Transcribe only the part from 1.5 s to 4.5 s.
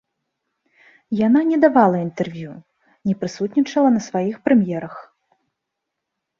давала інтэрв'ю, не прысутнічала на сваіх